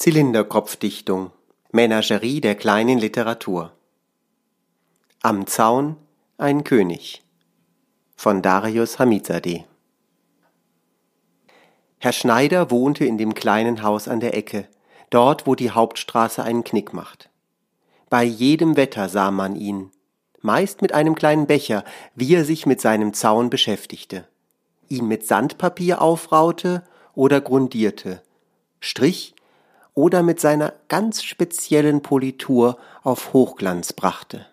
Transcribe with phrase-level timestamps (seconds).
[0.00, 1.32] Zylinderkopfdichtung
[1.72, 3.72] Menagerie der kleinen Literatur.
[5.22, 5.96] Am Zaun
[6.36, 7.24] ein König.
[8.14, 9.64] Von Darius Hamizadeh.
[11.98, 14.68] Herr Schneider wohnte in dem kleinen Haus an der Ecke,
[15.10, 17.28] dort wo die Hauptstraße einen Knick macht.
[18.08, 19.90] Bei jedem Wetter sah man ihn,
[20.40, 21.82] meist mit einem kleinen Becher,
[22.14, 24.28] wie er sich mit seinem Zaun beschäftigte,
[24.88, 26.84] ihn mit Sandpapier aufraute
[27.16, 28.22] oder grundierte,
[28.78, 29.34] strich
[29.98, 34.46] oder mit seiner ganz speziellen Politur auf Hochglanz brachte.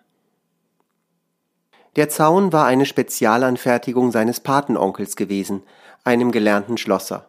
[1.94, 5.62] Der Zaun war eine Spezialanfertigung seines Patenonkels gewesen,
[6.02, 7.28] einem gelernten Schlosser.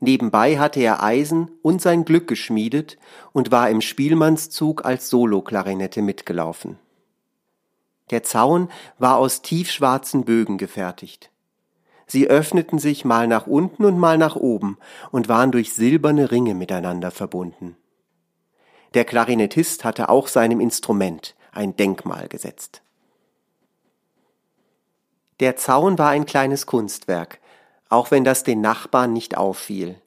[0.00, 2.98] Nebenbei hatte er Eisen und sein Glück geschmiedet
[3.32, 6.76] und war im Spielmannszug als Soloklarinette mitgelaufen.
[8.10, 8.68] Der Zaun
[8.98, 11.30] war aus tiefschwarzen Bögen gefertigt.
[12.08, 14.78] Sie öffneten sich mal nach unten und mal nach oben
[15.12, 17.76] und waren durch silberne Ringe miteinander verbunden.
[18.94, 22.82] Der Klarinettist hatte auch seinem Instrument ein Denkmal gesetzt.
[25.40, 27.40] Der Zaun war ein kleines Kunstwerk,
[27.90, 30.00] auch wenn das den Nachbarn nicht auffiel.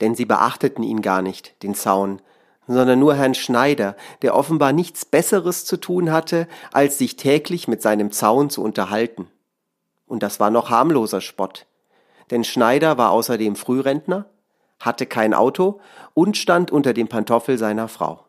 [0.00, 2.20] Denn sie beachteten ihn gar nicht, den Zaun,
[2.66, 7.82] sondern nur Herrn Schneider, der offenbar nichts Besseres zu tun hatte, als sich täglich mit
[7.82, 9.28] seinem Zaun zu unterhalten.
[10.10, 11.66] Und das war noch harmloser Spott.
[12.32, 14.26] Denn Schneider war außerdem Frührentner,
[14.80, 15.80] hatte kein Auto
[16.14, 18.26] und stand unter dem Pantoffel seiner Frau.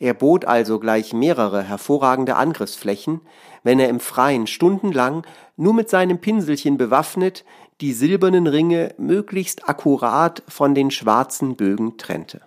[0.00, 3.20] Er bot also gleich mehrere hervorragende Angriffsflächen,
[3.62, 5.24] wenn er im Freien stundenlang
[5.56, 7.44] nur mit seinem Pinselchen bewaffnet
[7.80, 12.40] die silbernen Ringe möglichst akkurat von den schwarzen Bögen trennte.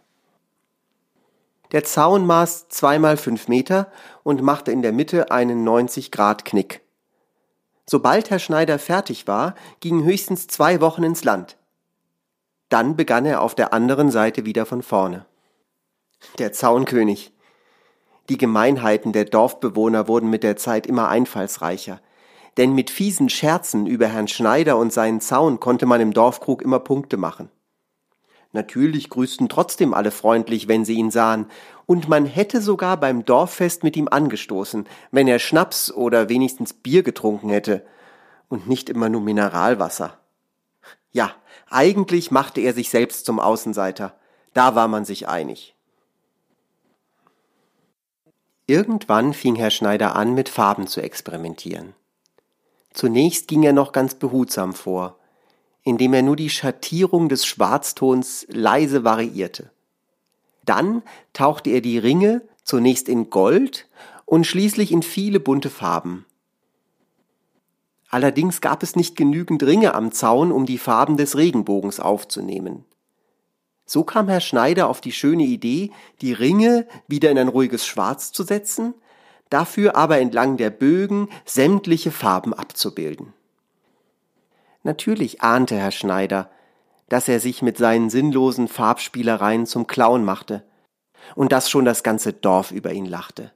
[1.71, 3.91] Der Zaun maß zweimal fünf Meter
[4.23, 6.81] und machte in der Mitte einen 90 Grad Knick.
[7.89, 11.57] Sobald Herr Schneider fertig war, gingen höchstens zwei Wochen ins Land.
[12.69, 15.25] Dann begann er auf der anderen Seite wieder von vorne.
[16.37, 17.31] Der Zaunkönig.
[18.27, 22.01] Die Gemeinheiten der Dorfbewohner wurden mit der Zeit immer einfallsreicher,
[22.57, 26.79] denn mit fiesen Scherzen über Herrn Schneider und seinen Zaun konnte man im Dorfkrug immer
[26.79, 27.49] Punkte machen.
[28.57, 31.45] Natürlich grüßten trotzdem alle freundlich, wenn sie ihn sahen,
[31.85, 37.03] und man hätte sogar beim Dorffest mit ihm angestoßen, wenn er Schnaps oder wenigstens Bier
[37.03, 37.85] getrunken hätte,
[38.49, 40.17] und nicht immer nur Mineralwasser.
[41.11, 41.35] Ja,
[41.69, 44.17] eigentlich machte er sich selbst zum Außenseiter,
[44.55, 45.75] da war man sich einig.
[48.65, 51.93] Irgendwann fing Herr Schneider an, mit Farben zu experimentieren.
[52.91, 55.19] Zunächst ging er noch ganz behutsam vor,
[55.87, 59.71] indem er nur die Schattierung des Schwarztons leise variierte.
[60.65, 63.87] Dann tauchte er die Ringe zunächst in Gold
[64.25, 66.25] und schließlich in viele bunte Farben.
[68.09, 72.83] Allerdings gab es nicht genügend Ringe am Zaun, um die Farben des Regenbogens aufzunehmen.
[73.85, 78.33] So kam Herr Schneider auf die schöne Idee, die Ringe wieder in ein ruhiges Schwarz
[78.33, 78.93] zu setzen
[79.49, 83.33] dafür aber entlang der Bögen sämtliche Farben abzubilden.
[84.87, 86.49] Natürlich ahnte Herr Schneider,
[87.09, 90.63] dass er sich mit seinen sinnlosen Farbspielereien zum Clown machte
[91.35, 93.51] und dass schon das ganze Dorf über ihn lachte.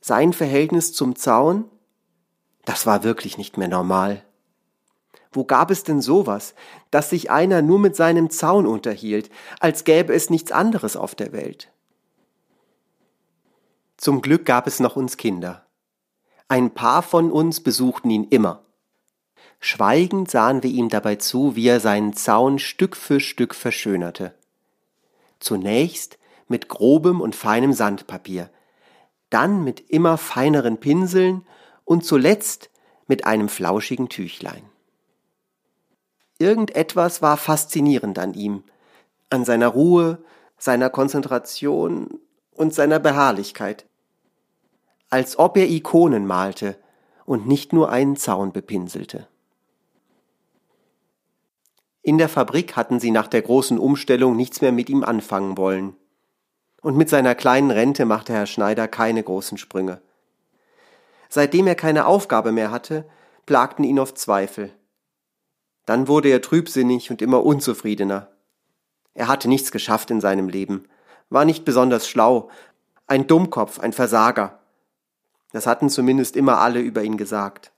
[0.00, 1.66] Sein Verhältnis zum Zaun,
[2.64, 4.24] das war wirklich nicht mehr normal.
[5.30, 6.54] Wo gab es denn sowas,
[6.90, 9.28] dass sich einer nur mit seinem Zaun unterhielt,
[9.60, 11.70] als gäbe es nichts anderes auf der Welt?
[13.98, 15.66] Zum Glück gab es noch uns Kinder.
[16.48, 18.64] Ein paar von uns besuchten ihn immer.
[19.60, 24.34] Schweigend sahen wir ihm dabei zu, wie er seinen Zaun Stück für Stück verschönerte.
[25.38, 28.50] Zunächst mit grobem und feinem Sandpapier,
[29.28, 31.46] dann mit immer feineren Pinseln
[31.84, 32.70] und zuletzt
[33.06, 34.62] mit einem flauschigen Tüchlein.
[36.38, 38.64] Irgendetwas war faszinierend an ihm,
[39.28, 40.24] an seiner Ruhe,
[40.58, 42.20] seiner Konzentration
[42.52, 43.86] und seiner Beharrlichkeit
[45.10, 46.76] als ob er Ikonen malte
[47.26, 49.26] und nicht nur einen Zaun bepinselte.
[52.02, 55.96] In der Fabrik hatten sie nach der großen Umstellung nichts mehr mit ihm anfangen wollen.
[56.80, 60.00] Und mit seiner kleinen Rente machte Herr Schneider keine großen Sprünge.
[61.28, 63.04] Seitdem er keine Aufgabe mehr hatte,
[63.44, 64.72] plagten ihn oft Zweifel.
[65.84, 68.28] Dann wurde er trübsinnig und immer unzufriedener.
[69.12, 70.88] Er hatte nichts geschafft in seinem Leben,
[71.28, 72.48] war nicht besonders schlau,
[73.06, 74.60] ein Dummkopf, ein Versager.
[75.52, 77.72] Das hatten zumindest immer alle über ihn gesagt.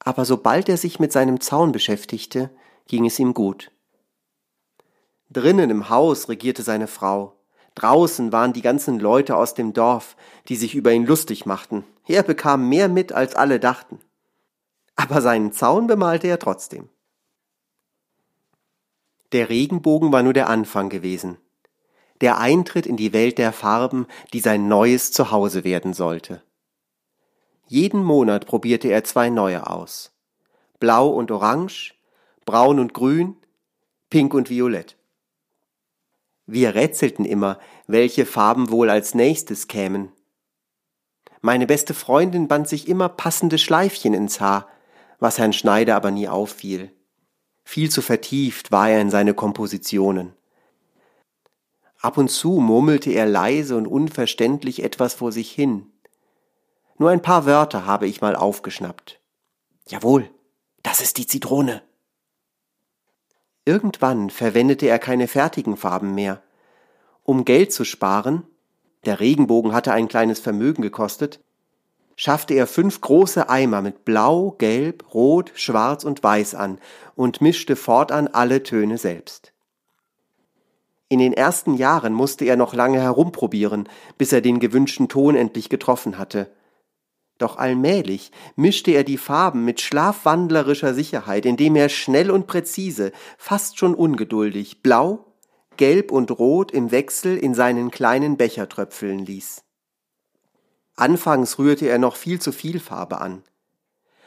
[0.00, 2.50] Aber sobald er sich mit seinem Zaun beschäftigte,
[2.86, 3.70] ging es ihm gut.
[5.30, 7.36] Drinnen im Haus regierte seine Frau.
[7.74, 10.16] Draußen waren die ganzen Leute aus dem Dorf,
[10.48, 11.84] die sich über ihn lustig machten.
[12.06, 14.00] Er bekam mehr mit, als alle dachten.
[14.94, 16.88] Aber seinen Zaun bemalte er trotzdem.
[19.32, 21.38] Der Regenbogen war nur der Anfang gewesen.
[22.22, 26.42] Der Eintritt in die Welt der Farben, die sein neues Zuhause werden sollte.
[27.66, 30.12] Jeden Monat probierte er zwei neue aus.
[30.78, 31.94] Blau und Orange,
[32.46, 33.36] Braun und Grün,
[34.08, 34.96] Pink und Violett.
[36.46, 37.58] Wir rätselten immer,
[37.88, 40.12] welche Farben wohl als nächstes kämen.
[41.40, 44.68] Meine beste Freundin band sich immer passende Schleifchen ins Haar,
[45.18, 46.92] was Herrn Schneider aber nie auffiel.
[47.64, 50.32] Viel zu vertieft war er in seine Kompositionen.
[52.00, 55.90] Ab und zu murmelte er leise und unverständlich etwas vor sich hin.
[56.96, 59.20] Nur ein paar Wörter habe ich mal aufgeschnappt.
[59.88, 60.30] Jawohl,
[60.84, 61.82] das ist die Zitrone.
[63.66, 66.40] Irgendwann verwendete er keine fertigen Farben mehr.
[67.24, 68.44] Um Geld zu sparen,
[69.04, 71.40] der Regenbogen hatte ein kleines Vermögen gekostet,
[72.14, 76.78] schaffte er fünf große Eimer mit Blau, Gelb, Rot, Schwarz und Weiß an
[77.16, 79.52] und mischte fortan alle Töne selbst.
[81.08, 85.68] In den ersten Jahren musste er noch lange herumprobieren, bis er den gewünschten Ton endlich
[85.68, 86.52] getroffen hatte.
[87.38, 93.78] Doch allmählich mischte er die Farben mit schlafwandlerischer Sicherheit, indem er schnell und präzise, fast
[93.78, 95.26] schon ungeduldig, blau,
[95.76, 99.62] gelb und rot im Wechsel in seinen kleinen Becher tröpfeln ließ.
[100.96, 103.42] Anfangs rührte er noch viel zu viel Farbe an.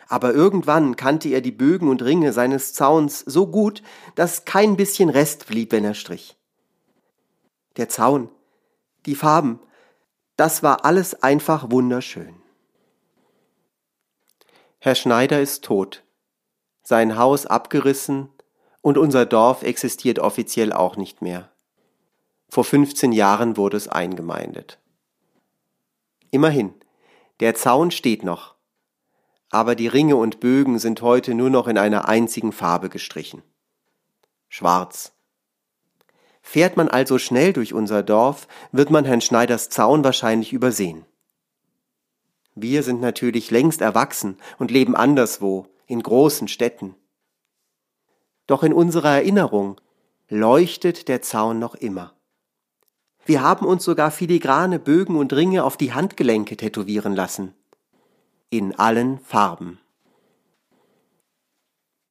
[0.08, 3.82] Aber irgendwann kannte er die Bögen und Ringe seines Zauns so gut,
[4.16, 6.38] dass kein bisschen Rest blieb, wenn er strich.
[7.78, 8.30] Der Zaun,
[9.06, 9.60] die Farben,
[10.36, 12.36] das war alles einfach wunderschön.
[14.82, 16.04] Herr Schneider ist tot,
[16.84, 18.30] sein Haus abgerissen
[18.80, 21.50] und unser Dorf existiert offiziell auch nicht mehr.
[22.48, 24.80] Vor 15 Jahren wurde es eingemeindet.
[26.32, 26.74] Immerhin,
[27.42, 28.56] der Zaun steht noch,
[29.50, 33.44] aber die Ringe und Bögen sind heute nur noch in einer einzigen Farbe gestrichen.
[34.48, 35.12] Schwarz.
[36.42, 41.06] Fährt man also schnell durch unser Dorf, wird man Herrn Schneiders Zaun wahrscheinlich übersehen.
[42.62, 46.96] Wir sind natürlich längst erwachsen und leben anderswo, in großen Städten.
[48.48, 49.80] Doch in unserer Erinnerung
[50.28, 52.14] leuchtet der Zaun noch immer.
[53.26, 57.54] Wir haben uns sogar filigrane Bögen und Ringe auf die Handgelenke tätowieren lassen.
[58.50, 59.80] In allen Farben.